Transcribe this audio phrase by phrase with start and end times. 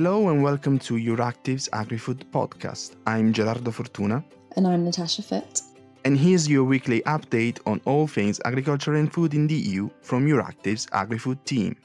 [0.00, 2.96] Hello and welcome to Euractiv's AgriFood podcast.
[3.06, 4.24] I'm Gerardo Fortuna.
[4.56, 5.60] And I'm Natasha Foote.
[6.06, 10.26] And here's your weekly update on all things agriculture and food in the EU from
[10.26, 11.76] Euractiv's AgriFood team.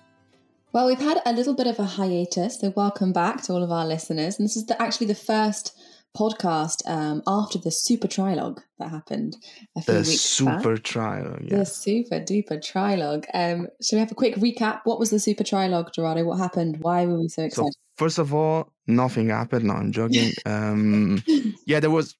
[0.71, 3.69] Well, we've had a little bit of a hiatus, so welcome back to all of
[3.69, 4.39] our listeners.
[4.39, 5.77] And this is the, actually the first
[6.15, 9.35] podcast um, after the super trilogue that happened
[9.75, 10.83] a few the weeks super back.
[10.83, 11.49] trilogue.
[11.49, 13.25] The super duper trilogue.
[13.33, 14.83] Um, shall we have a quick recap?
[14.85, 16.23] What was the super trilogue, Gerardo?
[16.23, 16.77] What happened?
[16.79, 17.75] Why were we so So excited?
[17.97, 19.65] First of all, nothing happened.
[19.65, 20.31] No, I'm joking.
[20.45, 21.23] Um,
[21.65, 22.15] yeah, there was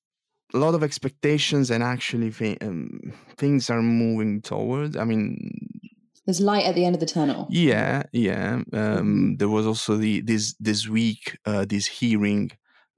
[0.53, 2.99] a lot of expectations, and actually, thi- um,
[3.37, 4.95] things are moving towards.
[4.97, 5.37] I mean,
[6.25, 7.47] There's light at the end of the tunnel.
[7.49, 8.61] Yeah, yeah.
[8.73, 12.51] Um, there was also the this this week uh, this hearing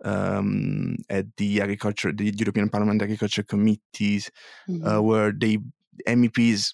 [0.06, 4.30] um, at the agriculture, the European Parliament Agriculture Committees,
[4.70, 4.82] Mhm.
[4.88, 5.58] uh, where they
[6.08, 6.74] MEPs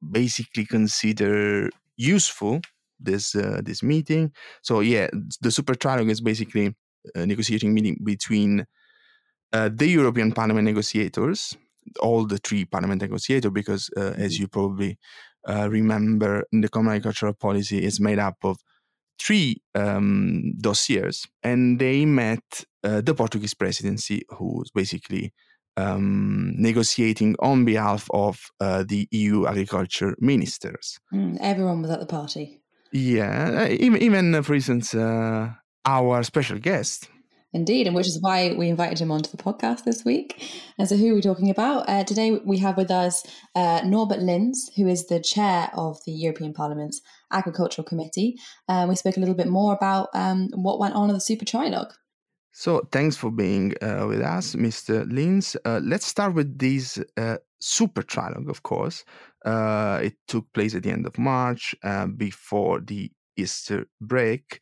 [0.00, 2.60] basically consider useful
[3.00, 4.32] this uh, this meeting.
[4.62, 5.08] So yeah,
[5.40, 6.74] the super trilogue is basically
[7.14, 8.66] a negotiating meeting between
[9.52, 11.56] uh, the European Parliament negotiators,
[12.00, 14.40] all the three Parliament negotiators, because uh, as Mhm.
[14.40, 14.98] you probably
[15.48, 18.56] uh, remember, the Common Agricultural Policy is made up of
[19.20, 25.32] three um, dossiers, and they met uh, the Portuguese presidency, who's basically
[25.76, 30.98] um, negotiating on behalf of uh, the EU agriculture ministers.
[31.12, 32.62] Mm, everyone was at the party.
[32.94, 35.50] Yeah, uh, even, even uh, for instance, uh,
[35.84, 37.08] our special guest,
[37.54, 40.42] Indeed, and which is why we invited him onto the podcast this week.
[40.76, 41.88] And so, who are we talking about?
[41.88, 46.10] Uh, today, we have with us uh, Norbert Lins, who is the chair of the
[46.10, 47.00] European Parliament's
[47.30, 48.36] Agricultural Committee.
[48.68, 51.44] Uh, we spoke a little bit more about um, what went on in the Super
[51.44, 51.92] Trilogue.
[52.50, 55.04] So thanks for being uh, with us, Mr.
[55.08, 55.56] Lins.
[55.64, 59.04] Uh, let's start with this uh, super trilogue, of course.
[59.44, 64.60] Uh, it took place at the end of March, uh, before the Easter break.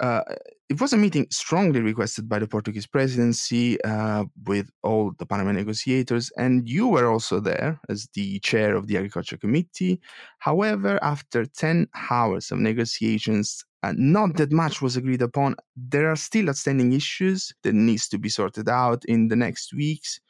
[0.00, 0.22] Uh,
[0.68, 5.58] it was a meeting strongly requested by the Portuguese presidency uh, with all the Parliament
[5.58, 10.00] negotiators, and you were also there as the chair of the Agriculture Committee.
[10.38, 15.56] However, after 10 hours of negotiations, uh, not that much was agreed upon.
[15.76, 20.20] There are still outstanding issues that needs to be sorted out in the next weeks,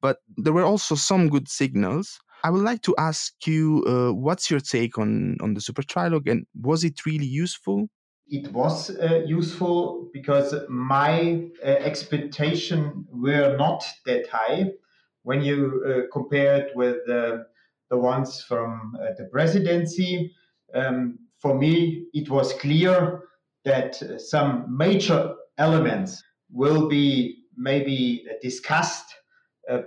[0.00, 2.18] but there were also some good signals.
[2.44, 6.28] I would like to ask you, uh, what's your take on on the super trilogue,
[6.28, 7.88] and was it really useful?
[8.30, 14.70] it was uh, useful because my uh, expectation were not that high
[15.22, 17.38] when you uh, compare it with uh,
[17.90, 20.32] the ones from uh, the presidency.
[20.74, 23.22] Um, for me, it was clear
[23.64, 29.14] that some major elements will be maybe discussed,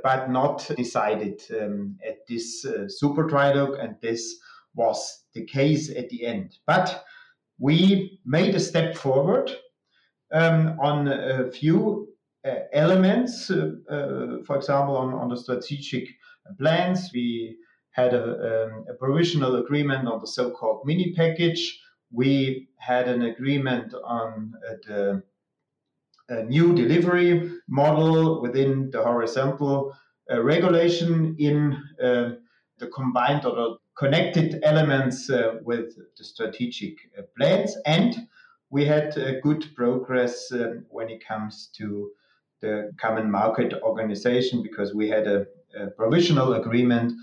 [0.04, 4.36] but not decided um, at this uh, super trilogue, and this
[4.76, 6.58] was the case at the end.
[6.68, 7.04] But
[7.60, 9.52] we made a step forward
[10.34, 12.08] um, on a few
[12.46, 13.52] uh, elements.
[13.52, 16.10] Uh, uh, for example, on, on the strategic
[16.60, 17.58] plans, we
[17.92, 21.80] had a, um, a provisional agreement on the so-called mini package.
[22.12, 25.24] We had an agreement on uh, the
[26.32, 29.94] uh, new delivery model within the horizontal
[30.32, 32.32] uh, regulation in uh,
[32.80, 37.76] the combined or connected elements uh, with the strategic uh, plans.
[37.86, 38.28] And
[38.70, 42.12] we had uh, good progress um, when it comes to
[42.62, 45.46] the common market organization because we had a,
[45.78, 47.14] a provisional agreement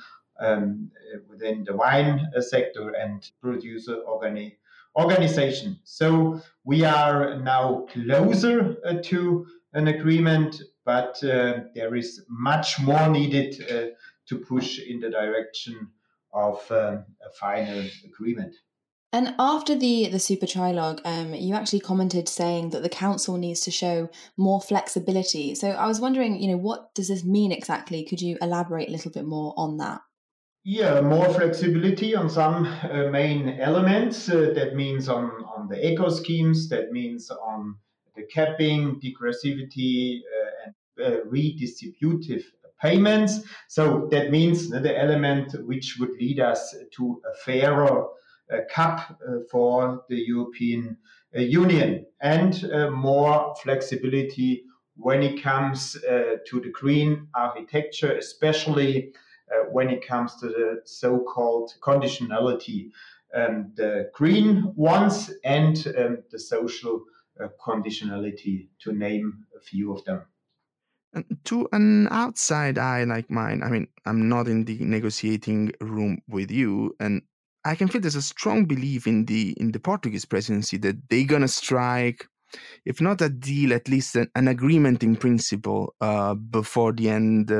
[0.41, 0.91] um,
[1.29, 4.57] within the wine uh, sector and producer organi-
[4.99, 5.79] organization.
[5.85, 13.09] So we are now closer uh, to an agreement, but uh, there is much more
[13.09, 13.95] needed uh,
[14.29, 15.89] to push in the direction
[16.33, 18.55] of um, a final agreement.
[19.11, 23.61] And after the the super trilogue, um, you actually commented saying that the council needs
[23.63, 25.55] to show more flexibility.
[25.55, 28.05] So I was wondering, you know, what does this mean exactly?
[28.05, 30.03] Could you elaborate a little bit more on that?
[30.71, 34.29] Yeah, more flexibility on some uh, main elements.
[34.29, 35.25] Uh, that means on,
[35.57, 37.77] on the eco schemes, that means on
[38.15, 40.75] the capping, degressivity, uh, and
[41.07, 42.43] uh, redistributive
[42.83, 43.41] payments.
[43.69, 48.05] So that means the element which would lead us to a fairer
[48.53, 50.99] uh, cap uh, for the European
[51.35, 54.65] uh, Union and uh, more flexibility
[54.97, 59.19] when it comes uh, to the green architecture, especially uh,
[59.71, 62.91] when it comes to the so-called conditionality,
[63.35, 67.05] um, the green ones and um, the social
[67.43, 70.23] uh, conditionality, to name a few of them.
[71.13, 76.21] And to an outside eye like mine, I mean, I'm not in the negotiating room
[76.29, 77.23] with you, and
[77.65, 81.25] I can feel there's a strong belief in the in the Portuguese presidency that they're
[81.25, 82.27] gonna strike
[82.85, 87.53] if not a deal, at least an, an agreement in principle uh, before the end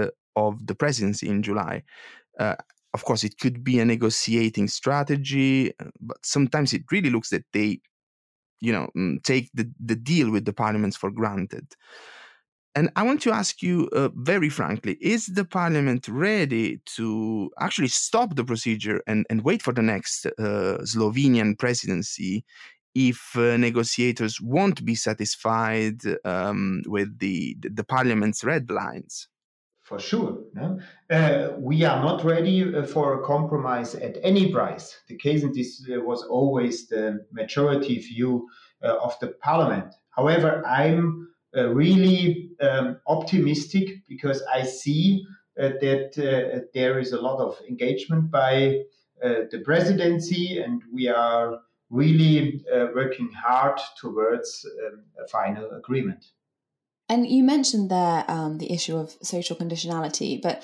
[0.47, 1.83] of the presidency in July.
[2.39, 2.57] Uh,
[2.95, 7.81] of course, it could be a negotiating strategy, but sometimes it really looks that they,
[8.61, 11.67] you know, mm, take the, the deal with the parliaments for granted.
[12.75, 17.89] And I want to ask you uh, very frankly is the parliament ready to actually
[17.89, 22.45] stop the procedure and, and wait for the next uh, Slovenian presidency
[22.95, 29.29] if uh, negotiators won't be satisfied um, with the, the parliament's red lines?
[29.89, 30.37] For sure.
[31.09, 34.95] Uh, we are not ready uh, for a compromise at any price.
[35.09, 38.47] The case in this uh, was always the majority view
[38.85, 39.95] uh, of the parliament.
[40.11, 45.25] However, I'm uh, really um, optimistic because I see
[45.59, 48.83] uh, that there is a lot of engagement by
[49.23, 52.63] the presidency, and we are really
[52.95, 56.27] working hard towards um, a final agreement.
[57.09, 60.63] And you mentioned there um, the issue of social conditionality, but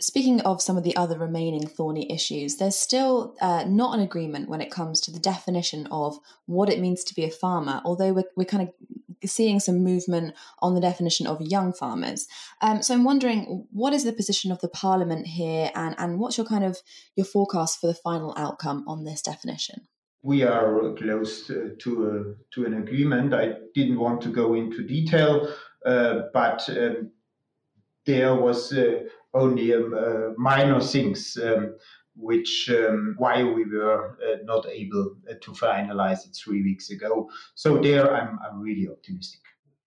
[0.00, 4.48] speaking of some of the other remaining thorny issues, there's still uh, not an agreement
[4.48, 8.12] when it comes to the definition of what it means to be a farmer, although
[8.12, 12.26] we're, we're kind of seeing some movement on the definition of young farmers.
[12.62, 16.38] Um, so I'm wondering, what is the position of the parliament here, and, and what's
[16.38, 16.78] your kind of
[17.16, 19.86] your forecast for the final outcome on this definition?
[20.22, 23.32] we are close to, to, a, to, an agreement.
[23.32, 25.54] I didn't want to go into detail uh,
[25.84, 27.10] but um,
[28.06, 29.04] there was uh,
[29.34, 31.76] only um, uh, minor things um,
[32.16, 37.30] which um, why we were uh, not able uh, to finalize it three weeks ago.
[37.54, 39.40] So there, I'm I'm really optimistic.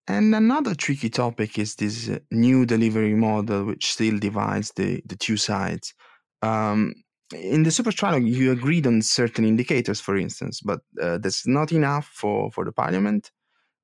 [0.08, 5.38] And another tricky topic is this new delivery model, which still divides the the two
[5.38, 5.94] sides.
[6.42, 6.94] Um,
[7.34, 11.72] in the super trilogue, you agreed on certain indicators, for instance, but uh, that's not
[11.72, 13.32] enough for for the parliament.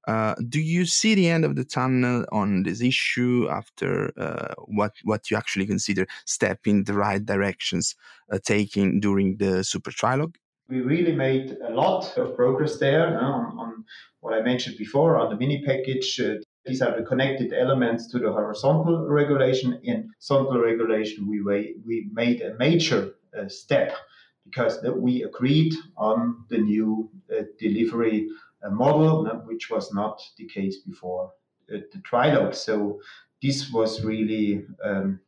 [0.10, 4.94] Uh, do you see the end of the tunnel on this issue after uh, what
[5.04, 7.96] what you actually consider step in the right directions
[8.32, 10.36] uh, taken during the super trilogue?
[10.68, 13.86] We really made a lot of progress there on, on,
[14.22, 16.20] what I mentioned before on the mini package.
[16.20, 19.80] Uh, these are the connected elements to the horizontal regulation.
[19.84, 21.40] In horizontal regulation, we,
[21.86, 23.96] we made a major uh, step
[24.44, 27.12] because we agreed on the new
[27.60, 28.28] delivery
[28.70, 31.32] model, which was not the case before
[31.68, 32.54] the trilogue.
[32.54, 33.00] So
[33.42, 35.20] this was really um,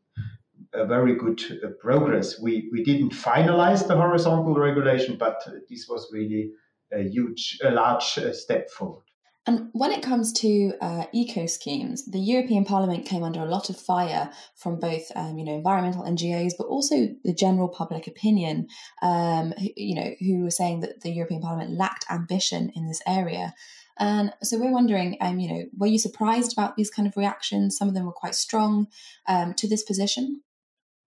[0.73, 2.39] a very good uh, progress.
[2.39, 6.51] We, we didn't finalize the horizontal regulation, but this was really
[6.91, 9.03] a huge, a large uh, step forward.
[9.47, 13.71] And when it comes to uh, eco schemes, the European Parliament came under a lot
[13.71, 18.67] of fire from both, um, you know, environmental NGOs, but also the general public opinion,
[19.01, 23.55] um, you know, who were saying that the European Parliament lacked ambition in this area.
[23.97, 27.77] And so we're wondering, um, you know, were you surprised about these kind of reactions?
[27.77, 28.87] Some of them were quite strong
[29.27, 30.41] um, to this position.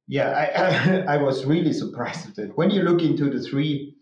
[0.09, 2.57] Yeah, I, I, I was really surprised at that.
[2.57, 3.97] When you look into the three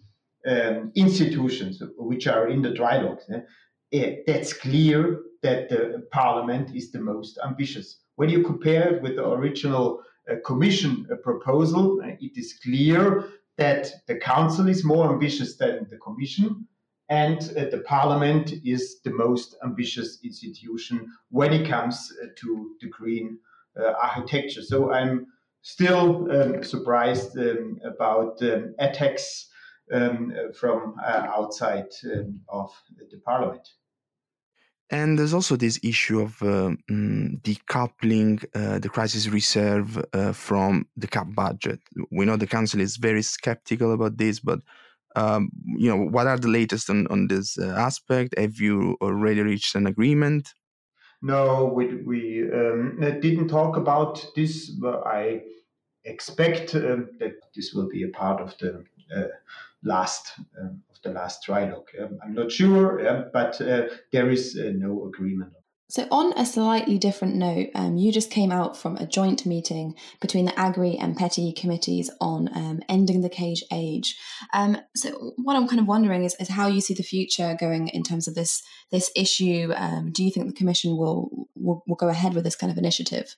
[0.46, 3.40] um, institutions which are in the trilogue, eh,
[3.92, 8.00] it, that's clear that the parliament is the most ambitious.
[8.16, 13.28] When you compare it with the original uh, commission uh, proposal, uh, it is clear
[13.58, 16.66] that the council is more ambitious than the commission
[17.08, 22.88] and uh, the parliament is the most ambitious institution when it comes uh, to the
[22.88, 23.38] green
[23.78, 24.62] uh, architecture.
[24.62, 25.26] So I'm
[25.60, 29.48] still um, surprised um, about um, attacks
[29.92, 32.70] um, from outside um, of
[33.10, 33.68] the parliament.
[34.92, 40.86] And there's also this issue of uh, mm, decoupling uh, the crisis reserve uh, from
[40.98, 41.80] the CAP budget.
[42.10, 44.60] We know the council is very skeptical about this, but
[45.16, 48.38] um, you know, what are the latest on, on this uh, aspect?
[48.38, 50.52] Have you already reached an agreement?
[51.22, 55.40] No, we, we um, didn't talk about this, but I
[56.04, 58.84] expect um, that this will be a part of the
[59.16, 59.28] uh,
[59.82, 61.88] last um, the last trilogue.
[62.00, 65.52] Um, I'm not sure, um, but uh, there is uh, no agreement.
[65.92, 69.94] So, on a slightly different note, um, you just came out from a joint meeting
[70.22, 74.16] between the Agri and PETI committees on um, ending the cage age.
[74.54, 77.88] Um, so, what I'm kind of wondering is, is, how you see the future going
[77.88, 79.70] in terms of this this issue.
[79.76, 82.78] Um, do you think the Commission will, will, will go ahead with this kind of
[82.78, 83.36] initiative?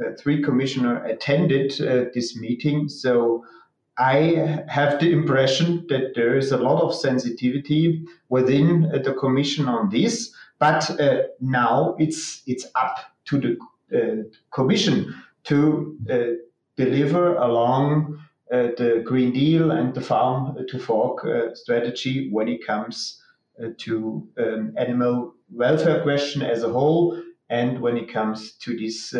[0.00, 3.44] Uh, three commissioners attended uh, this meeting, so
[3.98, 9.68] I have the impression that there is a lot of sensitivity within uh, the Commission
[9.68, 12.96] on this, but uh, now it's it's up
[13.26, 13.58] to the
[13.96, 16.18] uh, Commission to uh,
[16.76, 18.18] deliver along
[18.50, 23.18] uh, the Green Deal and the Farm to Fork uh, strategy when it comes
[23.76, 29.14] to um, animal welfare question as a whole, and when it comes to this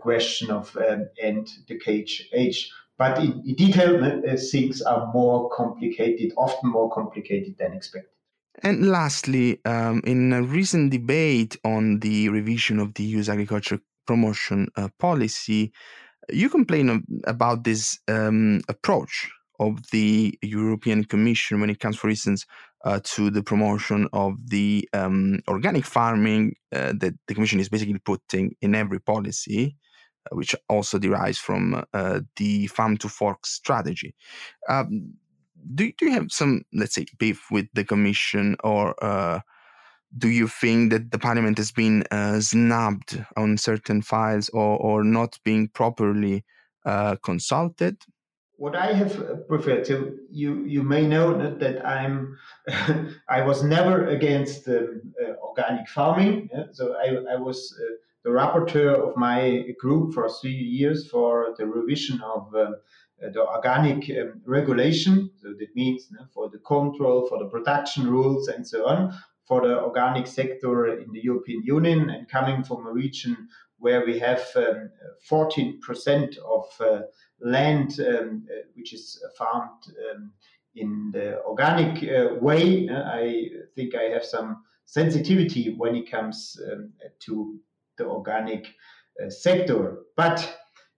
[0.00, 2.72] question of um, end the cage age.
[3.02, 8.10] But in, in detail, uh, things are more complicated, often more complicated than expected.
[8.62, 14.68] And lastly, um, in a recent debate on the revision of the EU's agriculture promotion
[14.76, 15.72] uh, policy,
[16.30, 19.28] you complain about this um, approach
[19.58, 22.46] of the European Commission when it comes, for instance,
[22.84, 27.98] uh, to the promotion of the um, organic farming uh, that the Commission is basically
[27.98, 29.74] putting in every policy,
[30.30, 34.14] which also derives from uh, the farm to fork strategy.
[34.68, 35.14] Um,
[35.74, 39.40] do, do you have some, let's say, beef with the Commission or uh,
[40.16, 45.04] do you think that the parliament has been uh, snubbed on certain files or, or
[45.04, 46.44] not being properly
[46.84, 47.96] uh, consulted?
[48.56, 52.38] What I have uh, preferred, so you you may know that I'm
[53.28, 56.48] I was never against um, uh, organic farming.
[56.52, 56.64] Yeah?
[56.70, 57.74] So I, I was
[58.24, 62.76] the rapporteur of my group for three years for the revision of um,
[63.20, 65.30] the organic um, regulation.
[65.40, 69.14] So that means you know, for the control, for the production rules, and so on
[69.46, 73.48] for the organic sector in the European Union and coming from a region
[73.78, 74.88] where we have um,
[75.28, 77.00] 14% of uh,
[77.40, 80.32] land um, uh, which is farmed um,
[80.76, 82.88] in the organic uh, way.
[82.88, 86.92] Uh, I think I have some sensitivity when it comes um,
[87.26, 87.58] to
[88.02, 88.66] the organic
[89.22, 89.98] uh, sector.
[90.16, 90.38] But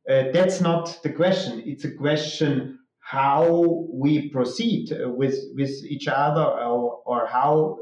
[0.08, 1.62] uh, that's not the question.
[1.64, 7.78] It's a question how we proceed with with each other or, or how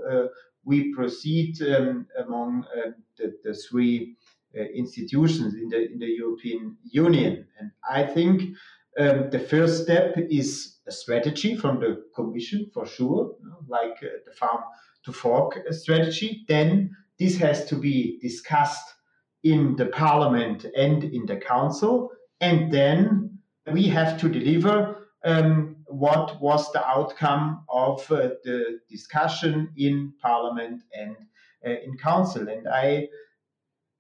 [0.64, 4.16] we proceed um, among uh, the, the, three
[4.56, 7.46] uh, institutions in the in the European Union.
[7.58, 8.56] And I think
[8.98, 13.34] um, the first step is a strategy from the Commission for sure,
[13.68, 14.62] like uh, the farm
[15.04, 16.44] to fork strategy.
[16.48, 18.88] Then this has to be discussed
[19.42, 23.38] in the Parliament and in the Council, and then
[23.72, 30.82] we have to deliver um, what was the outcome of uh, the discussion in Parliament
[30.96, 31.16] and
[31.64, 32.48] uh, in Council.
[32.48, 33.08] And I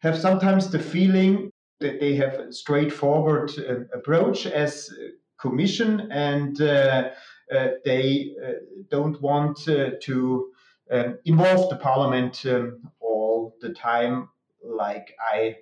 [0.00, 4.90] have sometimes the feeling that they have a straightforward uh, approach as
[5.38, 7.10] Commission and uh,
[7.52, 8.52] uh, they uh,
[8.88, 10.52] don't want to
[10.90, 14.28] um, involve the Parliament um, all the time
[14.64, 15.56] like I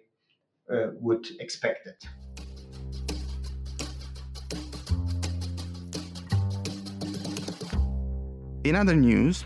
[0.69, 2.05] would expect it.
[8.65, 9.45] In other news,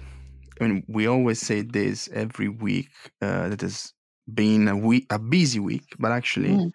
[0.61, 2.91] I mean, we always say this every week
[3.23, 3.93] uh, that has
[4.33, 6.73] been a week, a busy week, but actually, mm.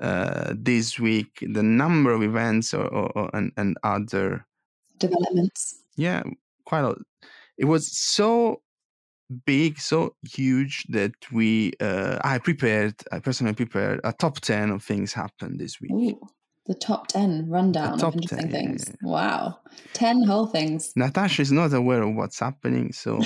[0.00, 4.46] uh, this week the number of events or, or, or and, and other
[4.98, 5.82] developments.
[5.96, 6.22] Yeah,
[6.64, 6.88] quite a.
[6.88, 6.98] Lot
[7.58, 8.60] it was so
[9.46, 11.72] big, so huge that we.
[11.80, 12.94] Uh, I prepared.
[13.10, 15.92] I personally prepared a top ten of things happened this week.
[15.92, 16.20] Ooh
[16.66, 18.88] the top 10 rundown top of interesting 10, things.
[18.88, 19.08] Yeah.
[19.08, 19.58] Wow.
[19.94, 20.92] 10 whole things.
[20.96, 23.24] Natasha is not aware of what's happening, so uh,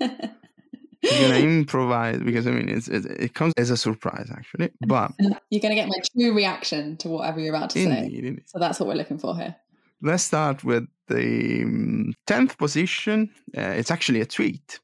[0.00, 4.70] you're going to improvise because I mean, it's, it, it, comes as a surprise actually.
[4.80, 8.04] But you're going to get my true reaction to whatever you're about to indeed, say.
[8.04, 8.42] Indeed.
[8.46, 9.54] So that's what we're looking for here.
[10.02, 11.64] Let's start with the
[12.26, 13.30] 10th um, position.
[13.56, 14.80] Uh, it's actually a tweet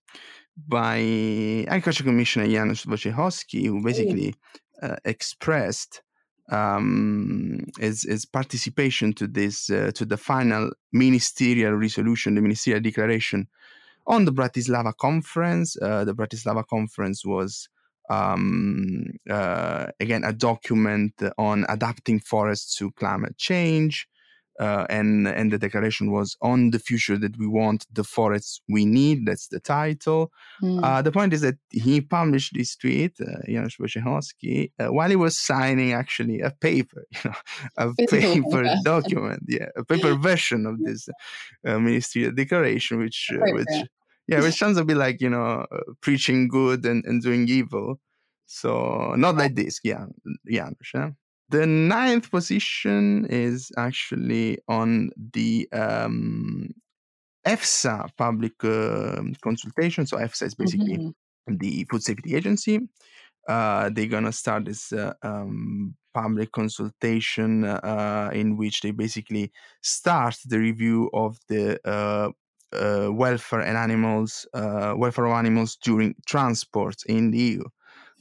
[0.57, 4.35] by Agriculture Commissioner Janusz Wojciechowski, who basically
[4.83, 6.03] uh, expressed
[6.51, 13.49] um, is, is participation to this uh, to the final ministerial resolution, the ministerial declaration
[14.07, 15.77] on the Bratislava conference.
[15.81, 17.69] Uh, the Bratislava conference was
[18.11, 24.09] um, uh, again a document on adapting forests to climate change
[24.61, 28.85] uh, and and the declaration was on the future that we want the forests we
[28.85, 30.31] need that's the title
[30.63, 30.83] mm.
[30.83, 35.17] uh, the point is that he published this tweet uh, Janusz Wojciechowski uh, while he
[35.17, 37.37] was signing actually a paper you know
[37.79, 41.09] a paper document yeah a paper version of this
[41.67, 43.89] uh, ministerial declaration which uh, which
[44.29, 47.99] yeah which sounds a bit like you know uh, preaching good and, and doing evil
[48.47, 50.05] so not like this yeah
[50.47, 51.11] Janusz yeah?
[51.53, 56.71] The ninth position is actually on the um,
[57.47, 60.07] EFSA public uh, consultation.
[60.07, 61.57] So EFSA is basically mm-hmm.
[61.59, 62.81] the food safety agency.
[63.47, 70.39] Uh, they're gonna start this uh, um, public consultation uh, in which they basically start
[70.47, 72.31] the review of the uh,
[72.73, 77.65] uh, welfare and animals, welfare of animals during transport in the EU.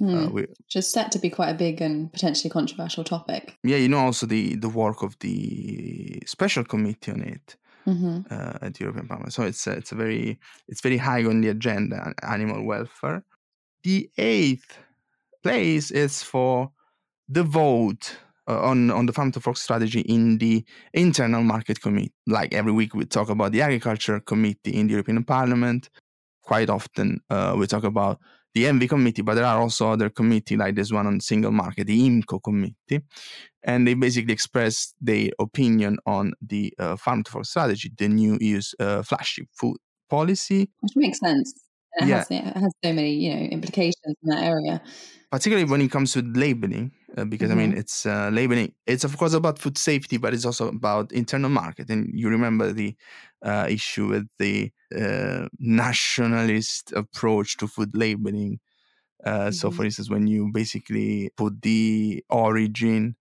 [0.01, 0.17] Hmm.
[0.17, 3.55] Uh, we, Which is set to be quite a big and potentially controversial topic.
[3.63, 7.55] Yeah, you know, also the the work of the special committee on it.
[7.85, 9.33] hmm uh, at the European Parliament.
[9.33, 13.23] So it's uh, it's a very it's very high on the agenda, animal welfare.
[13.83, 14.77] The eighth
[15.43, 16.71] place is for
[17.29, 18.17] the vote
[18.47, 22.13] uh, on on the farm to fork strategy in the internal market committee.
[22.27, 25.89] Like every week, we talk about the agriculture committee in the European Parliament.
[26.43, 28.19] Quite often, uh, we talk about
[28.53, 31.87] the ENVI committee, but there are also other committee like this one on single market,
[31.87, 33.01] the IMCO committee,
[33.63, 38.37] and they basically express their opinion on the uh, farm to fork strategy, the new
[38.41, 39.77] EU's uh, flagship food
[40.09, 40.69] policy.
[40.81, 41.53] Which makes sense.
[41.99, 42.25] It, Yeah.
[42.25, 44.81] has, it has so many, you know, implications in that area.
[45.31, 48.73] particularly when it comes to labeling, uh, because I mean, it's uh, labeling.
[48.85, 51.89] It's of course about food safety, but it's also about internal market.
[51.89, 52.95] And you remember the
[53.41, 58.59] uh, issue with the uh, nationalist approach to food labeling.
[59.25, 59.71] Uh, So, Mhm.
[59.71, 63.15] for instance, when you basically put the origin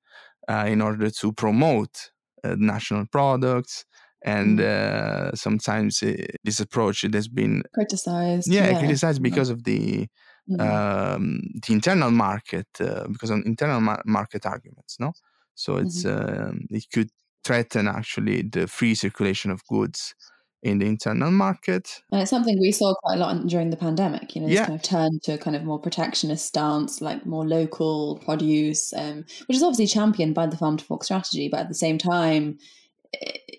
[0.48, 2.10] uh, in order to promote
[2.44, 3.84] uh, national products,
[4.24, 4.64] and Mm.
[4.64, 8.48] uh, sometimes uh, this approach it has been Criticized.
[8.50, 10.08] yeah, criticized because of the
[10.48, 10.60] Mhm.
[10.60, 15.12] um, the internal market uh, because of internal mar- market arguments no
[15.54, 17.10] so it's um, it could
[17.44, 20.14] threaten actually the free circulation of goods
[20.62, 24.34] in the internal market And it's something we saw quite a lot during the pandemic,
[24.34, 24.66] you know, this Yeah.
[24.66, 29.24] kind of turn to a kind of more protectionist stance, like more local produce, um,
[29.46, 32.58] which is obviously championed by the farm to fork strategy, but at the same time,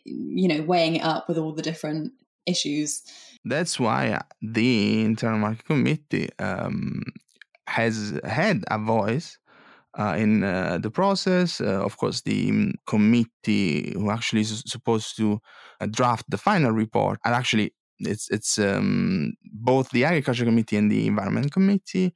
[0.06, 2.14] you know, weighing it up with all the different
[2.46, 3.04] issues.
[3.46, 7.02] that's why the internal market committee um,
[7.68, 9.38] has had a voice
[9.98, 11.60] uh, in uh, the process.
[11.62, 15.40] Uh, of course, the um, committee who actually is supposed to
[15.80, 20.92] uh, draft the final report are actually it's it's um, both the agriculture committee and
[20.92, 22.14] the environment committee.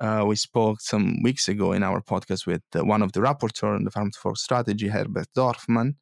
[0.00, 3.84] Uh, we spoke some weeks ago in our podcast with one of the rapporteurs on
[3.84, 5.94] the farm to fork strategy, Herbert Dorfmann,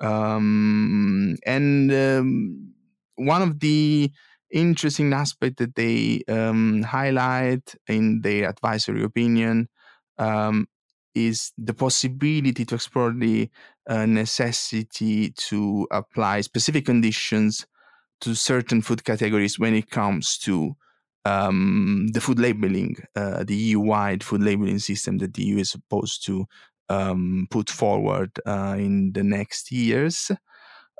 [0.00, 2.74] um, and um,
[3.16, 4.10] one of the
[4.50, 9.68] interesting aspects that they um, highlight in their advisory opinion
[10.18, 10.66] um,
[11.14, 13.48] is the possibility to explore the
[13.88, 17.66] uh, necessity to apply specific conditions
[18.20, 20.76] to certain food categories when it comes to
[21.24, 26.24] um, the food labeling, uh, the EU-wide food labeling system that the EU is supposed
[26.26, 26.46] to
[26.88, 30.30] um, put forward uh, in the next years.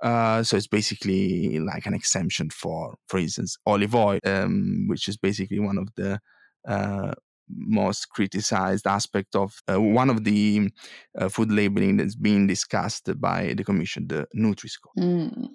[0.02, 5.16] Uh, so it's basically like an exemption for, for instance, olive oil, um, which is
[5.16, 6.20] basically one of the
[6.68, 7.12] uh,
[7.48, 10.70] most criticized aspect of uh, one of the
[11.18, 14.92] uh, food labeling that's being discussed by the Commission, the Nutri-Score.
[14.98, 15.48] Mm.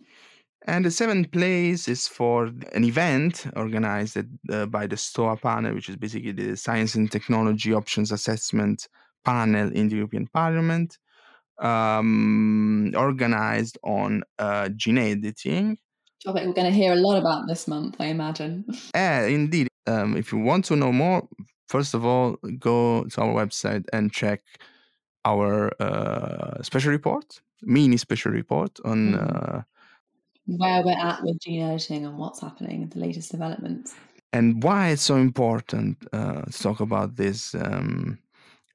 [0.66, 4.18] And the seventh place is for an event organized
[4.50, 8.88] uh, by the STOA panel, which is basically the Science and Technology Options Assessment
[9.26, 10.98] panel in the European Parliament,
[11.60, 15.78] um, organized on uh, gene editing.
[16.26, 18.66] Bet we're going to hear a lot about this month, I imagine.
[18.96, 21.28] Uh, indeed, um, if you want to know more,
[21.68, 24.42] first of all, go to our website and check
[25.26, 29.14] our uh, special report, mini special report on.
[29.14, 29.20] Mhm.
[29.20, 29.62] Uh,
[30.46, 33.96] Where we're at with gene editing and what's happening, the latest developments.
[34.34, 38.18] and why it's so important uh, to talk about this um,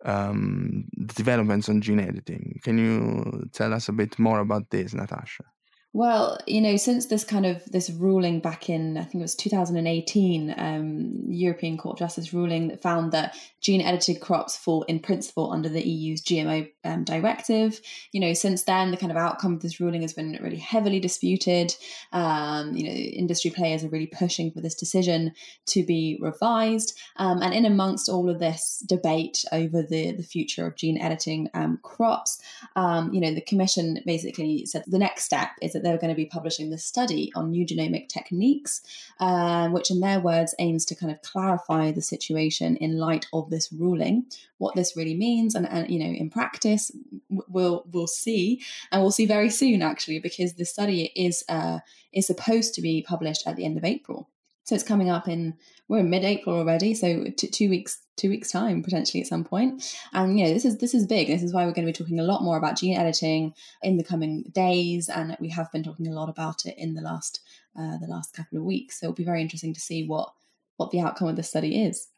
[0.05, 2.61] um, developments on gene editing.
[2.63, 5.45] Can you tell us a bit more about this, Natasha?
[5.95, 9.35] Well, you know, since this kind of this ruling back in, I think it was
[9.35, 15.01] 2018, um, European Court of Justice ruling that found that gene edited crops fall in
[15.01, 17.81] principle under the EU's GMO um, directive.
[18.13, 21.01] You know, since then, the kind of outcome of this ruling has been really heavily
[21.01, 21.75] disputed.
[22.13, 25.33] Um, you know, industry players are really pushing for this decision
[25.69, 26.99] to be revised.
[27.17, 31.49] Um, and in amongst all of this debate over the, the future of gene editing
[31.55, 32.43] um, crops,
[32.77, 36.17] um, you know, the commission basically said the next step is that they're going to
[36.17, 38.83] be publishing this study on new genomic techniques,
[39.21, 43.51] um, which, in their words, aims to kind of clarify the situation in light of
[43.51, 44.27] this ruling,
[44.59, 46.91] what this really means, and, and you know, in practice,
[47.29, 48.61] we'll we'll see,
[48.91, 51.79] and we'll see very soon, actually, because the study is uh,
[52.13, 54.29] is supposed to be published at the end of April.
[54.69, 55.55] So it's coming up in
[55.89, 59.97] we're in mid-April already, so t- two weeks two weeks time potentially at some point.
[60.13, 61.29] And you know this is this is big.
[61.29, 63.97] This is why we're going to be talking a lot more about gene editing in
[63.97, 67.41] the coming days, and we have been talking a lot about it in the last
[67.79, 69.01] uh, the last couple of weeks.
[69.01, 70.35] So it'll be very interesting to see what
[70.77, 72.09] what the outcome of the study is.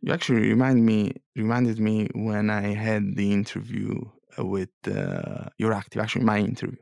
[0.00, 4.00] You actually remind me reminded me when I had the interview
[4.38, 6.78] uh, with uh, Euractiv, actually my interview.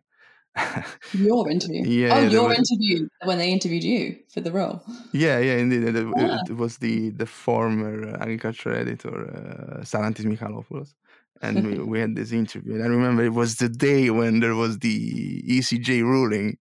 [1.13, 1.83] Your interview.
[2.01, 4.83] Yeah, oh, your was- interview when they interviewed you for the role.
[5.13, 5.85] yeah, yeah, indeed.
[5.85, 6.41] It, it- Ah.
[6.49, 10.95] it was the the former uh, agriculture editor, uh, Sarantis Michalopoulos.
[11.43, 12.75] And we, we had this interview.
[12.75, 16.57] And I remember it was the day when there was the ECJ ruling.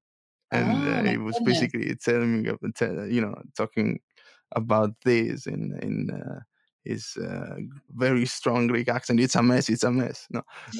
[0.51, 1.59] and uh, my he was goodness.
[1.61, 2.39] basically telling me,
[3.15, 3.99] you know, talking
[4.61, 6.39] about this in in uh,
[6.85, 7.55] his uh,
[7.95, 9.19] very strong Greek accent.
[9.19, 9.69] It's a mess.
[9.69, 10.27] It's a mess.
[10.29, 10.41] No,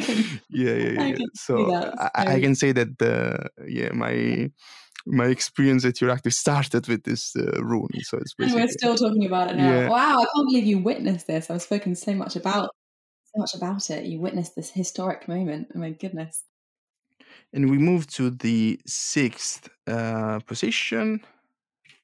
[0.00, 1.02] can, yeah, yeah, yeah.
[1.02, 1.74] I can So.
[1.74, 4.50] I, I can say that uh, yeah, my
[5.06, 8.02] my experience at Euractiv started with this uh, ruling.
[8.02, 9.70] So it's and we're still talking about it now.
[9.70, 9.88] Yeah.
[9.88, 11.50] Wow, I can't believe you witnessed this.
[11.50, 12.70] I've spoken so much about
[13.24, 14.04] so much about it.
[14.04, 15.68] You witnessed this historic moment.
[15.74, 16.44] Oh my goodness.
[17.52, 21.20] and we move to the sixth uh, position,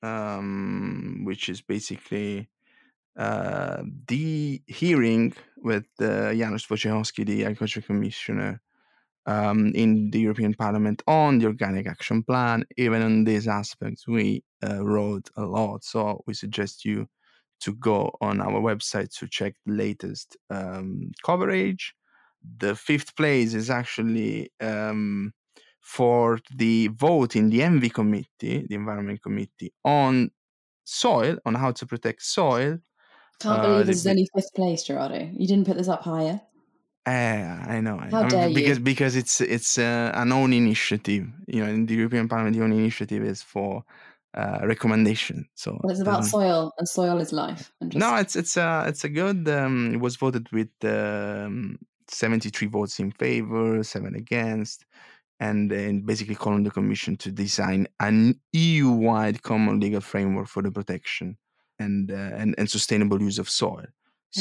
[0.03, 2.49] um, which is basically
[3.17, 8.61] uh, the hearing with uh, Janusz Wojciechowski, the Agriculture Commissioner,
[9.27, 12.65] um, in the European Parliament on the Organic Action Plan.
[12.77, 17.07] Even on these aspects, we uh, wrote a lot, so we suggest you
[17.61, 21.95] to go on our website to check the latest um, coverage.
[22.59, 25.33] The fifth place is actually um,
[25.83, 30.31] for the vote in the ENVI committee, the Environment Committee, on
[30.85, 32.79] soil, on how to protect soil.
[33.41, 35.19] Can't Uh, believe this is only fifth place, Gerardo.
[35.41, 36.41] You didn't put this up higher.
[37.05, 37.11] Uh,
[37.77, 37.99] I know.
[37.99, 38.29] I How know.
[38.29, 38.55] dare you.
[38.55, 41.27] because because it's it's uh, an own initiative.
[41.49, 43.83] You know, in the European Parliament, the own initiative is for
[44.35, 45.49] uh, recommendation.
[45.57, 47.73] So Well, it's about doesn't- soil, and soil is life.
[47.83, 49.49] Just, No, it's it's a it's a good.
[49.49, 54.85] Um, it was voted with um, seventy three votes in favor, seven against,
[55.47, 58.19] and and basically calling the Commission to design an
[58.65, 61.29] EU wide common legal framework for the protection
[61.85, 63.87] and uh, and and sustainable use of soil.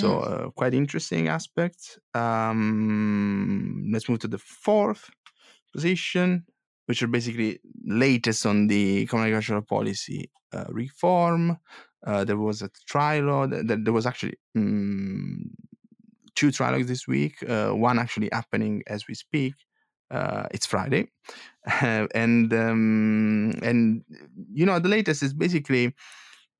[0.01, 0.21] So Mm.
[0.29, 1.79] uh, quite interesting aspect.
[2.13, 5.03] Um, let's move to the fourth
[5.73, 6.45] position,
[6.87, 7.59] which are basically
[8.05, 10.21] latest on the common agricultural policy
[10.53, 11.57] uh, reform.
[12.07, 13.51] Uh, there was a trilogue.
[13.51, 15.35] th- th- There was actually mm,
[16.35, 17.35] two trilogues this week.
[17.47, 19.53] Uh, one actually happening as we speak.
[20.11, 21.09] Uh, it's Friday,
[21.81, 24.03] and um, and
[24.53, 25.95] you know the latest is basically.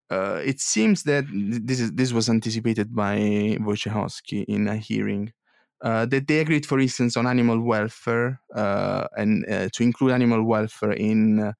[0.09, 3.15] Uh, it seems that this is this was anticipated by
[3.61, 5.31] Wojciechowski in a hearing.
[5.81, 10.43] Uh, that they agreed, for instance, on animal welfare uh, and uh, to include animal
[10.43, 11.53] welfare in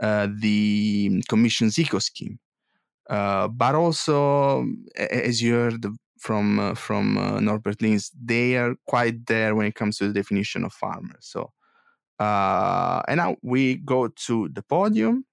[0.00, 2.38] the Commission's eco scheme.
[3.08, 5.86] But also, as you heard
[6.18, 10.12] from uh, from uh, Norbert Lins, they are quite there when it comes to the
[10.12, 11.20] definition of farmers.
[11.20, 11.52] So,
[12.18, 15.24] uh, and now we go to the podium.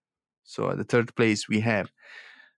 [0.43, 1.89] So, at the third place, we have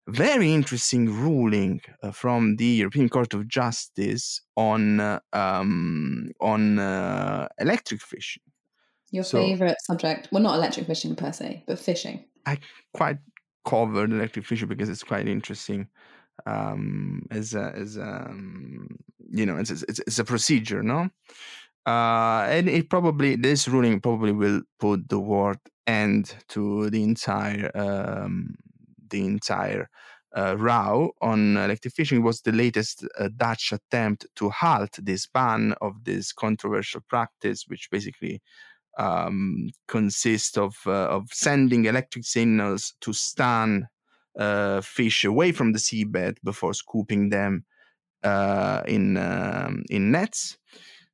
[0.08, 7.48] very interesting ruling uh, from the European Court of Justice on uh, um, on uh,
[7.60, 8.44] electric fishing.
[9.12, 10.30] your so- favorite subject.
[10.32, 12.26] Well, not electric fishing per se, but fishing.
[12.46, 12.60] I
[12.94, 13.18] quite
[13.66, 15.88] covered electric fishing because it's quite interesting
[16.46, 18.88] um as a, as um
[19.30, 21.10] you know it's, it's it's a procedure no?
[21.86, 27.72] Uh and it probably this ruling probably will put the word end to the entire
[27.76, 28.56] um
[29.10, 29.90] the entire
[30.36, 35.74] uh, row on electric fishing was the latest uh, Dutch attempt to halt this ban
[35.82, 38.42] of this controversial practice, which basically
[38.98, 43.88] um, consists of uh, of sending electric signals to stun
[44.38, 47.66] uh, fish away from the seabed before scooping them
[48.24, 50.58] uh, in um, in nets.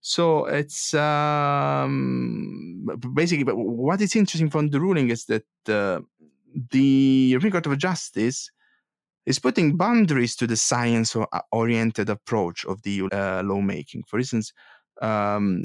[0.02, 6.02] So it's um, basically, but what is interesting from the ruling is that uh,
[6.72, 8.52] the European Court of Justice
[9.26, 14.04] is putting boundaries to the science-oriented approach of the uh, lawmaking.
[14.06, 14.52] For instance,
[15.02, 15.64] um,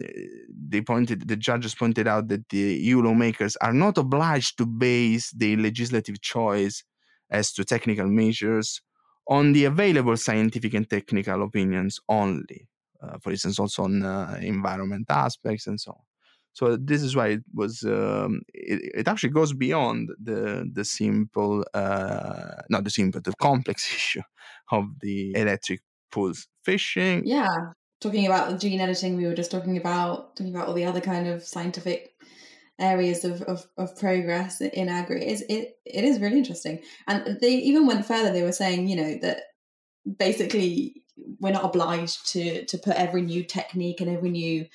[0.68, 5.30] they pointed the judges pointed out that the EU lawmakers are not obliged to base
[5.32, 6.84] their legislative choice
[7.30, 8.80] as to technical measures
[9.28, 12.68] on the available scientific and technical opinions only.
[13.02, 16.02] Uh, for instance, also on uh, environment aspects and so on.
[16.52, 17.84] So this is why it was.
[17.84, 23.36] Um, it, it actually goes beyond the the simple, uh, not the simple, but the
[23.36, 24.22] complex issue
[24.72, 27.22] of the electric pulse fishing.
[27.24, 27.46] Yeah,
[28.00, 31.28] talking about gene editing, we were just talking about talking about all the other kind
[31.28, 32.14] of scientific
[32.78, 35.26] areas of, of, of progress in agri.
[35.26, 38.32] is it, it is really interesting, and they even went further.
[38.32, 39.42] They were saying, you know, that
[40.18, 41.02] basically
[41.40, 44.66] we're not obliged to to put every new technique and every new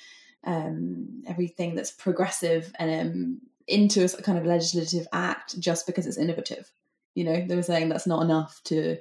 [0.44, 6.18] um, everything that's progressive and um, into a kind of legislative act just because it's
[6.18, 6.70] innovative.
[7.14, 8.98] You know, they were saying that's not enough to,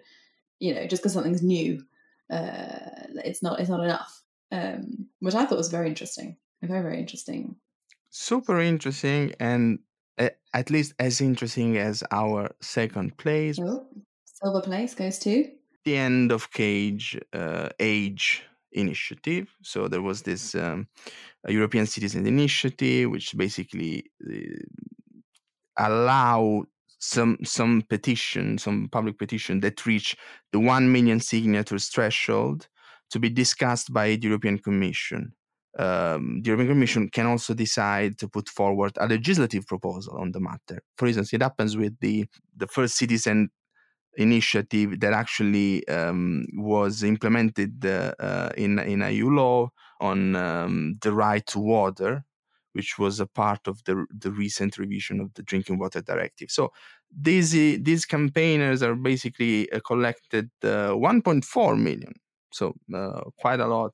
[0.60, 1.84] you know, just because something's new,
[2.30, 2.78] uh,
[3.26, 4.22] it's not it's not enough.
[4.52, 7.56] Um, which I thought was very interesting, very very interesting.
[8.16, 9.80] Super interesting, and
[10.20, 13.58] uh, at least as interesting as our second place.
[13.60, 13.88] Oh,
[14.24, 15.50] silver place goes to
[15.84, 19.56] The end of cage uh, age initiative.
[19.64, 20.88] So there was this um,
[21.48, 24.62] European Citizen Initiative, which basically uh,
[25.80, 26.66] allow
[27.00, 30.16] some some petition, some public petition that reach
[30.52, 32.68] the one million signatures threshold
[33.10, 35.34] to be discussed by the European Commission.
[35.78, 40.40] Um, the European Commission can also decide to put forward a legislative proposal on the
[40.40, 40.84] matter.
[40.98, 43.50] For instance, it happens with the the first citizen
[44.16, 51.12] initiative that actually um, was implemented uh, uh, in in EU law on um, the
[51.12, 52.24] right to water,
[52.74, 56.52] which was a part of the the recent revision of the drinking water directive.
[56.52, 56.72] So
[57.12, 62.14] these these campaigners are basically uh, collected uh, 1.4 million,
[62.52, 63.94] so uh, quite a lot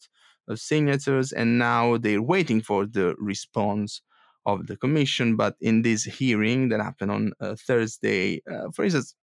[0.49, 4.01] of signatures, and now they're waiting for the response
[4.45, 5.35] of the commission.
[5.35, 8.41] But in this hearing that happened on uh, Thursday,
[8.73, 9.15] for instance,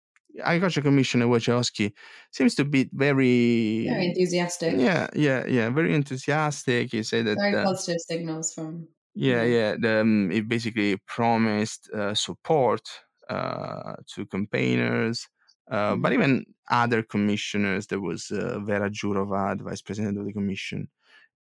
[0.43, 1.93] Agriculture Commissioner Wojciechowski
[2.33, 4.75] seems to be very very enthusiastic.
[4.77, 6.93] Yeah, yeah, yeah, very enthusiastic.
[6.93, 8.89] He said that very uh, positive signals from.
[9.15, 9.77] Yeah, yeah.
[9.81, 12.83] The, um, it basically promised uh, support
[13.31, 15.27] uh, to campaigners,
[15.71, 16.03] uh, mm-hmm.
[16.03, 17.87] but even other commissioners.
[17.87, 20.89] There was uh, Vera Jourova, the vice president of the commission,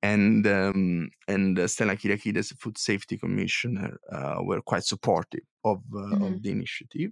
[0.04, 6.24] and um, and uh, Stella Kyriakides, food safety commissioner, uh, were quite supportive of mm-hmm.
[6.24, 7.12] of the initiative.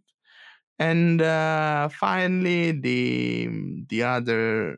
[0.77, 3.49] And uh, finally, the
[3.87, 4.77] the other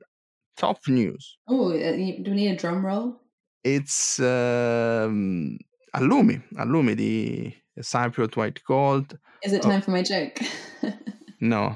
[0.56, 1.38] top news.
[1.48, 3.20] Oh, uh, do we need a drum roll?
[3.64, 5.58] It's um,
[5.96, 9.18] Halloumi, Halloumi, the Cypriot white gold.
[9.44, 9.82] Is it time oh.
[9.82, 10.40] for my joke?
[11.42, 11.76] no.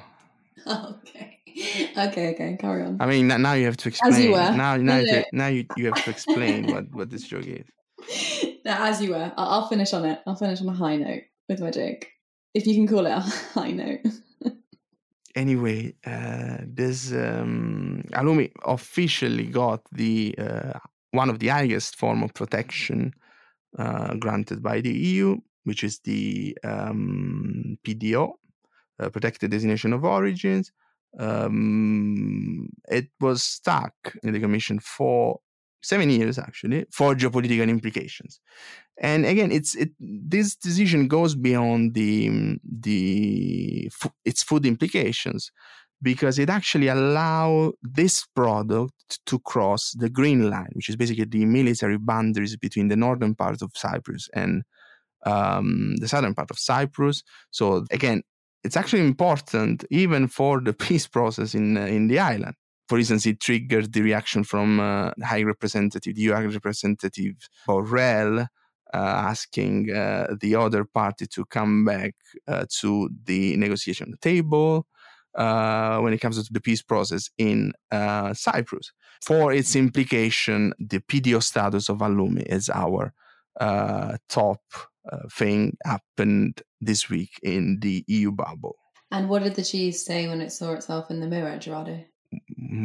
[0.67, 1.36] Oh, okay.
[1.97, 2.97] Okay, okay, carry on.
[2.99, 4.13] I mean, now you have to explain.
[4.13, 4.51] As you were.
[4.51, 7.65] Now, now, you, now you, you have to explain what, what this joke is.
[8.63, 9.31] Now, as you were.
[9.35, 10.21] I'll, I'll finish on it.
[10.27, 12.07] I'll finish on a high note with my joke
[12.57, 13.19] if you can call it a
[13.53, 14.01] high note.
[15.35, 20.79] anyway, uh, this um, Halloumi officially got the uh,
[21.11, 23.13] one of the highest form of protection
[23.77, 28.31] uh, granted by the EU, which is the um, PDO,
[28.99, 30.71] uh, Protected Designation of Origins.
[31.19, 35.39] Um, it was stuck in the Commission for
[35.81, 38.39] seven years actually for geopolitical implications.
[38.99, 43.89] And again it's it this decision goes beyond the the
[44.25, 45.51] its food implications
[46.01, 51.45] because it actually allow this product to cross the green line which is basically the
[51.45, 54.63] military boundaries between the northern part of cyprus and
[55.25, 57.23] um, the southern part of cyprus.
[57.51, 58.23] So again
[58.63, 62.55] it's actually important even for the peace process in uh, in the island
[62.87, 67.35] for instance, it triggered the reaction from uh, High Representative, the EU High Representative
[67.67, 68.47] Borrell,
[68.93, 72.15] uh, asking uh, the other party to come back
[72.47, 74.87] uh, to the negotiation table
[75.35, 77.73] uh, when it comes to the peace process in
[78.33, 78.93] Cyprus.
[79.21, 83.13] For its implication, the PDO status of Halloumi is our
[84.29, 84.61] top
[85.31, 88.75] thing happened this week in the EU bubble.
[89.11, 92.03] And what did the cheese say when it saw itself in the mirror, Gerardo?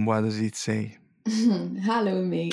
[0.04, 0.98] What does it say?
[1.26, 2.52] Hello, me.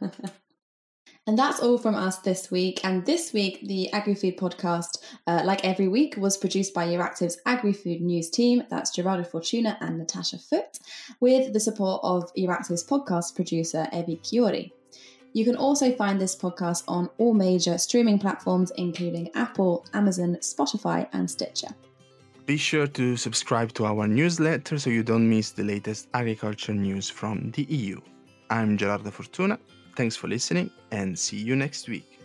[1.26, 2.80] and that's all from us this week.
[2.84, 8.00] And this week, the AgriFood podcast, uh, like every week, was produced by Euractiv's AgriFood
[8.00, 8.62] news team.
[8.70, 10.78] That's Gerardo Fortuna and Natasha Foote,
[11.20, 14.72] with the support of Euractiv's podcast producer, Evi Kiorri.
[15.32, 21.08] You can also find this podcast on all major streaming platforms, including Apple, Amazon, Spotify,
[21.12, 21.68] and Stitcher.
[22.44, 27.08] Be sure to subscribe to our newsletter so you don't miss the latest agriculture news
[27.08, 28.00] from the EU.
[28.50, 29.58] I'm Gerardo Fortuna.
[29.96, 32.18] Thanks for listening and see you next week.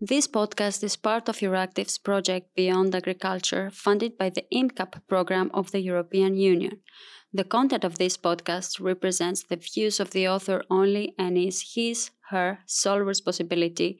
[0.00, 5.72] This podcast is part of Euractiv's project Beyond Agriculture, funded by the IMCAP program of
[5.72, 6.82] the European Union.
[7.32, 12.10] The content of this podcast represents the views of the author only and is his,
[12.30, 13.98] her sole responsibility.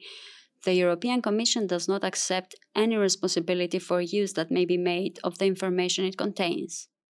[0.63, 5.37] The European Commission does not accept any responsibility for use that may be made of
[5.37, 6.88] the information it contains.